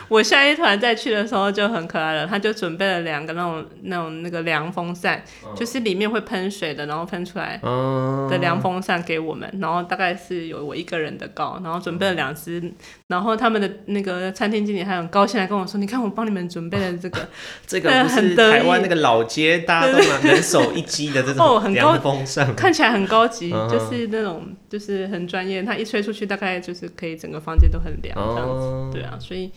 [0.09, 5.23] 我下一团再去的时候就很可爱了，他就准备了两个那种那种那个凉风扇，
[5.57, 12.63] 就是里面会喷水的，然后喷出来嗯，的凉风扇给我们，然后大概是有我一个人的高，然后准备了两只，
[13.07, 17.27] 然后他们的那个餐厅经理还很高兴来跟我说，你看我帮你们准备了这个，
[17.67, 29.51] 这个 不是台湾那个老街大家都拿人手一机的这种哦很高凉风扇吗，看起来很高级，嗯就是那种就是很专业，它一吹出去大概就是可以整个房间都很凉这样子，哦对啊，所以。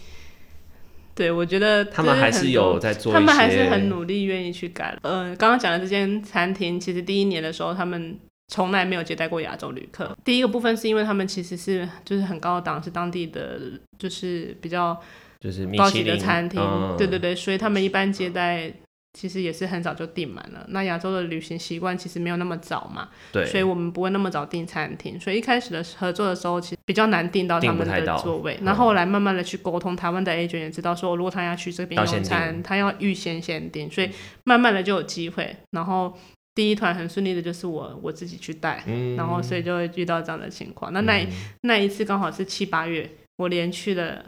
[1.17, 4.93] 对，我觉得他们还是有在做，他们还是很努力，愿意去改。
[5.01, 8.19] 呃，刚刚讲的这间餐厅，其实第一年的时候，他们
[8.49, 10.13] 从来没有接待过亚洲旅客。
[10.25, 13.61] 第一个部分是因为他们其实是就是很高档，是当地的
[13.97, 15.01] 就是比较
[15.39, 18.69] 就是高级的餐厅，嗯对对对，所以他们一般接待
[19.15, 20.65] 其实也是很早就订满了。
[20.67, 25.17] 那亚洲的旅行习惯其实没有那么早嘛，对，所以我们不会那么早订餐厅。
[25.17, 28.55] 所以一开始的合作的时候，其实比较难订到他们的座位。
[28.55, 34.09] 嗯那后来慢慢的去沟通，台湾的 agent 也知道说，如果他要去这边用餐，他要预先先订，所以
[34.43, 35.55] 慢慢的就有机会。
[35.71, 36.13] 然后
[36.53, 40.91] 第一团很顺利的就是我我自己去带，嗯然后所以就会遇到这样的情况。
[40.91, 41.27] 那那一、
[41.61, 44.23] 那一次刚好是七八月，我连去了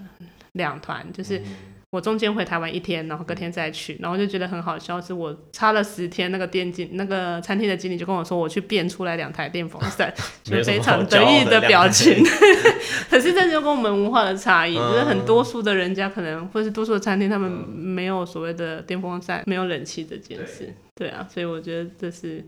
[0.53, 1.41] 两团，就是
[1.91, 10.13] 我中间回台湾一天，然后隔天再去，然后就觉得很好笑，是我差了十天，那个店经那个餐厅的经理就跟我说，我去变出来两台电风扇，
[10.43, 12.21] 就非常得意的表情。
[13.09, 20.73] 可是这就跟我们文化的差异，嗯就是很多数的人家可能，或是多数的餐厅，他们没有所谓的电风扇，没有冷气这件事。
[20.93, 22.43] 对啊，所以我觉得这是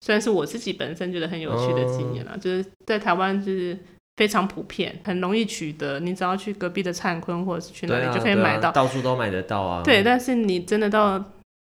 [0.00, 3.78] 虽然是我自己本身觉得很有趣的经验啦，就是在台湾就是
[4.20, 8.70] 非常普遍，很容易取得，你只要去隔壁的灿坤或者是去哪里就可以买到。
[8.70, 9.82] 到处都买得到啊。
[9.82, 11.24] 对，，但是你真的到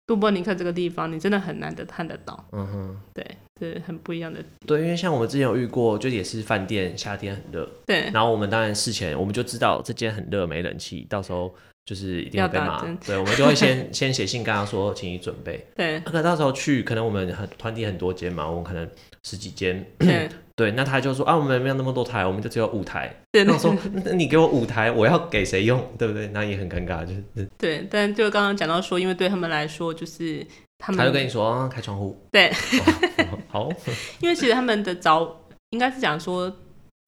[0.06, 2.46] 杜波尼克这个地方，你真的很难得看得到。
[2.52, 3.26] 嗯哼，对，
[3.58, 4.38] 是很不一样的。
[4.66, 11.54] 对，因为像我们之前有遇过，就也是饭店夏天很热，对，然后我们当然事前我们就知道这间很热没冷气，到时候
[11.86, 12.84] 就是一定会被骂。
[13.06, 15.66] 对，我们就会先 先写信跟他说，请你准备。
[15.74, 18.86] 对，可到时候去，可能我们很团体很多间嘛，我们可能
[19.24, 19.86] 十几间，
[20.54, 23.14] 对，那他就说啊，我们没有那么多台，我们就只有五台。
[23.32, 23.74] 对，那我说，
[24.04, 26.28] 那你给我五台，我要给谁用，对不对？
[26.28, 30.46] 那也很尴尬，就是对，但就刚刚讲到说，因为对他们来说，就是
[30.78, 33.68] 他们他就跟你说、啊、开窗户，对，哦好，
[34.20, 35.40] 因为其实他们的早
[35.70, 36.54] 应该是讲说，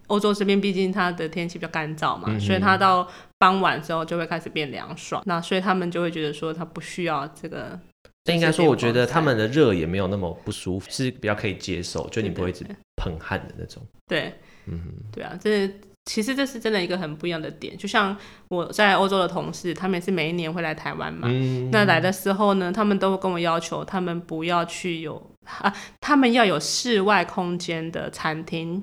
[0.07, 3.07] 欧洲这边毕竟它的天气比较干燥嘛，嗯所以它到
[3.39, 5.23] 傍晚之后就会开始变凉爽。
[5.27, 7.79] 那所以他们就会觉得说，他不需要这个。
[8.25, 13.83] 但应该说，我觉得他们的热也没有那么不舒服，是比较可以接受，就你不会一直对喷汗的那种。
[14.07, 14.33] 对
[14.66, 15.70] 嗯哼，对啊，这
[16.07, 17.77] 其实这是真的一个很不一样的点。
[17.77, 18.16] 就像
[18.49, 21.29] 我在欧洲的同事，他们也是每一年会来台湾嘛。
[21.31, 28.83] 嗯，那来的时候呢，他们都跟我要求，他们不要去有啊，他们要有室外空间的餐厅，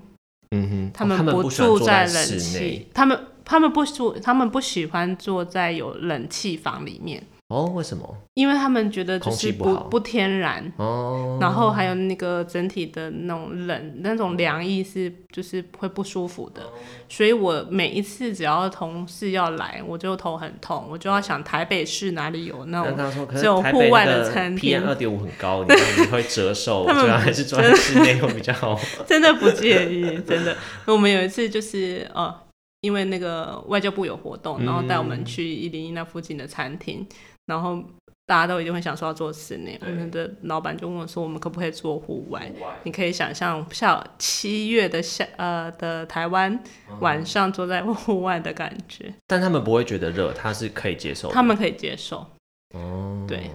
[0.52, 8.18] 嗯哼，他们不住在冷气，他们他们不住，他们不喜欢坐在有冷气房里面，哦，为什么？
[8.36, 10.72] 因为他们觉得就是不不不天然。
[10.78, 16.62] 哦，然后还有那个整体的那种冷、那种凉意是就是会不舒服的，
[17.10, 28.80] 所以我每一次只要同事要来，我就头很痛，我就要想台北市哪里有那种那他说，可是只有台北户外的餐 PM 厅二点五很高，你会折寿， 他们所以还是坐在室内会比较好。
[29.06, 30.56] 真的不介意，真的。
[30.86, 32.34] 我们有一次就是呃，
[32.82, 37.06] 因为那个外交部有活动，然后带我们去一零一那附近的餐厅，
[37.46, 37.84] 然后
[38.26, 39.80] 大家都一定会想说要做室内。
[39.82, 42.52] 我们的老板就问我说，我们可不可以做户外？
[42.84, 46.58] 你可以想象下七月的夏呃的台湾
[47.00, 51.30] 晚上坐在户外的感觉，但他们不会觉得热，他是可以接受。
[51.32, 52.26] 他们可以接受。
[52.74, 53.52] 哦，对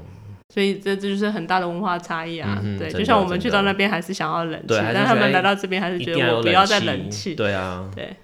[0.53, 8.15] 所以这这就是很大的文化差异啊，对，就像我们去到那边还是想要冷气，但他们来到这边还是觉得我不要再冷气，对啊，对，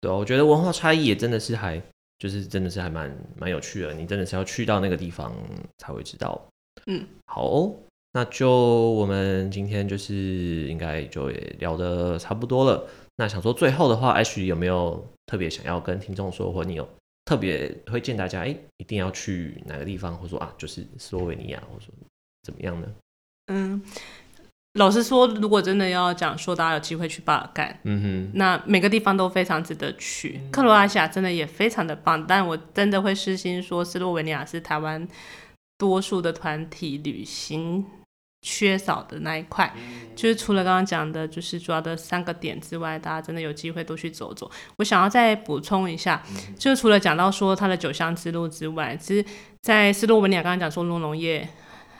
[0.00, 1.80] 对啊，我觉得文化差异也真的是还
[2.18, 5.34] 就是真的是还蛮蛮有趣的，你真的是要去到那个地方
[5.78, 6.40] 才会知道。
[6.86, 7.74] 嗯，好哦、
[8.12, 12.86] 那就我们今天就是应该就也聊得差不多了。
[13.16, 16.88] 那想说最后的话，H 有没有特别想要跟听众说，或你有
[17.24, 21.94] 特别推荐大家，哎、一定要去哪个地方，或者说啊，就是斯洛维尼亚，或者说
[22.42, 22.94] 怎么样呢？
[23.46, 23.80] 嗯，
[24.74, 30.40] 老实说，如果真的要讲说大家有机会去巴尔干，嗯哼那每个地方都非常值得去。
[30.50, 35.06] 克罗埃西亚真的也非常的棒，但我真的会私心说，斯洛文尼亚是台湾
[35.78, 37.86] 多数的团体旅行
[38.42, 39.72] 缺少的那一块。
[40.16, 44.50] 就是除了刚刚讲的，就是主要的三个点之外，大家真的有机会都去走走。
[44.78, 46.20] 我想要再补充一下，
[46.58, 49.24] 就除了讲到说它的酒香之路之外，其实，
[49.62, 51.48] 在斯洛文尼亚刚刚讲说农农业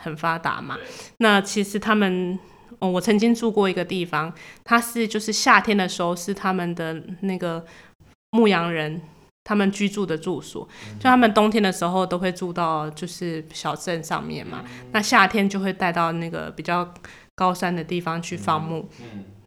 [0.00, 0.76] 很发达嘛，
[1.18, 2.36] 那其实他们。
[2.78, 4.32] 哦，我曾经住过一个地方，
[4.64, 7.64] 它是就是夏天的时候是他们的那个
[8.30, 9.00] 牧羊人
[9.44, 10.66] 他们居住的住所，
[10.98, 16.92] 就他们冬天的时候都会住到就是小镇上面嘛，那夏天就会带到那个比较
[17.34, 18.88] 高山的地方去放牧。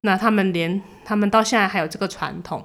[0.01, 2.63] 那他们连他们到现在还有这个传统，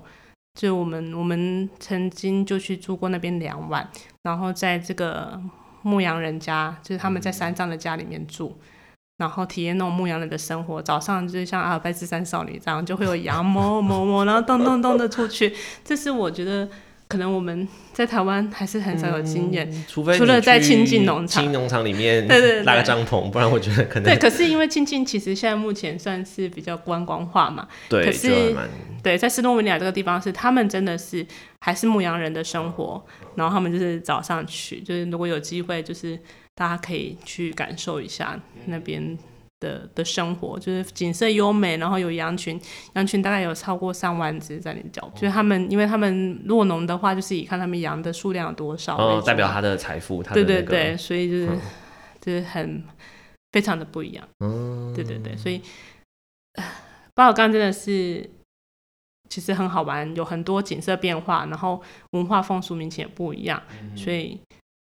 [0.60, 3.88] 就我们我们曾经就去住过那边两晚，
[4.22, 5.40] 然后在这个
[5.80, 8.56] 牧羊人家，就是他们在山上的家里面住。
[9.23, 15.55] 然后体验那种牧羊人的生活，早上就是像阿尔卑斯山少女这样，就会有羊哞哞哞，然后咚咚咚的出去。
[15.85, 16.68] 这是我觉得
[17.07, 19.70] 可能我们在台湾还是很少有经验。
[19.70, 28.57] 嗯除非除了在亲近农场亲近农场里面对对对拉个帐篷，不然我觉得可能对，可是因为亲近其实现在目前算是比较观光化嘛，对可是
[29.05, 31.25] 对，在斯洛文尼亚这个地方是他们真的是
[31.61, 33.01] 还是牧羊人的生活，
[33.37, 36.18] 然后他们就是早上去，就是如果有机会就是
[36.55, 39.18] 大家可以去感受一下那边
[39.61, 42.61] 的的生活，就是景色优美，然后有羊群，
[42.94, 51.59] 羊群大概有超过上万只在那边叫，就是他们，因为他们落农的话，就是以看他们羊的数量有多少，哦，代表他的财富，他对对对，所以就是
[52.20, 52.82] 就是很
[53.53, 55.61] 非常的不一样，嗯，对对对，所以
[57.14, 58.28] 巴尔干真的是。
[59.30, 63.62] 其实很好玩，有很多景色变化，然后文化风俗民情也不一样，
[63.96, 64.38] 所以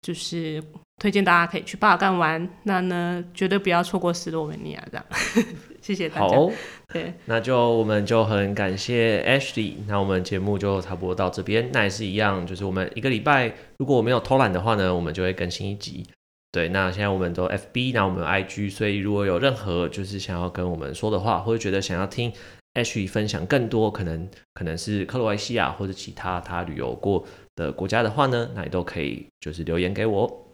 [0.02, 0.62] 就是
[0.97, 2.49] 推荐大家可以去巴尔干玩。
[2.62, 5.07] 那呢，绝对不要错过斯洛文尼亚，这样。
[5.82, 6.36] 谢谢大家。
[6.36, 6.51] 好，
[6.92, 9.74] 对，那就我们就很感谢 Ashley。
[9.86, 11.70] 那我们节目就差不多到这边。
[11.72, 16.07] 那也是一样，就是我们一个礼拜如果我没有偷懒的话呢，我们就会更新一集。
[16.51, 22.32] 对，那现在我们都 FB，那我们 IG，所以如果有任何就是想要跟我们说的话，或者觉得想要听
[22.72, 27.22] Ashley 分享更多可能可能是克罗埃西亚或者其他他旅游过
[27.55, 30.45] 的国家的话呢，那也都可以就是留言给我。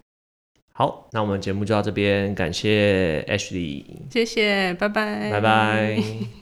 [0.72, 6.41] 好，那我们节目就到这边，感谢 Ashley，谢谢，拜拜，拜拜。